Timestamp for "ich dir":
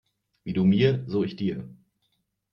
1.23-1.69